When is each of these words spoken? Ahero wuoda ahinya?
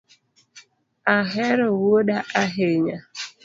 Ahero 1.17 1.65
wuoda 1.79 2.17
ahinya? 2.41 2.97